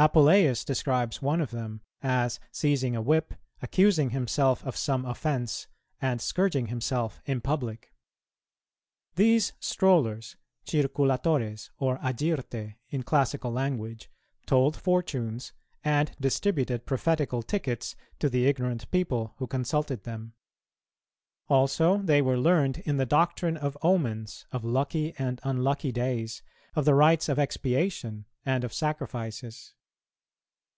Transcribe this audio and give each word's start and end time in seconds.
Apuleius 0.00 0.64
describes 0.64 1.20
one 1.20 1.40
of 1.40 1.50
them 1.50 1.80
as 2.04 2.38
seizing 2.52 2.94
a 2.94 3.02
whip, 3.02 3.34
accusing 3.60 4.10
himself 4.10 4.64
of 4.64 4.76
some 4.76 5.04
offence, 5.04 5.66
and 6.00 6.20
scourging 6.20 6.68
himself 6.68 7.20
in 7.26 7.40
public. 7.40 7.92
These 9.16 9.54
strollers, 9.58 10.36
circulatores 10.64 11.70
or 11.78 11.98
agyrtæ 11.98 12.76
in 12.90 13.02
classical 13.02 13.50
language, 13.50 14.08
told 14.46 14.76
fortunes, 14.76 15.52
and 15.82 16.12
distributed 16.20 16.86
prophetical 16.86 17.42
tickets 17.42 17.96
to 18.20 18.28
the 18.28 18.46
ignorant 18.46 18.88
people 18.92 19.34
who 19.38 19.48
consulted 19.48 20.04
them. 20.04 20.32
Also, 21.48 21.96
they 21.98 22.22
were 22.22 22.38
learned 22.38 22.78
in 22.86 22.98
the 22.98 23.04
doctrine 23.06 23.56
of 23.56 23.76
omens, 23.82 24.46
of 24.52 24.62
lucky 24.62 25.16
and 25.18 25.40
unlucky 25.42 25.90
days, 25.90 26.40
of 26.76 26.84
the 26.84 26.94
rites 26.94 27.28
of 27.28 27.40
expiation 27.40 28.26
and 28.46 28.62
of 28.62 28.72
sacrifices. 28.72 29.74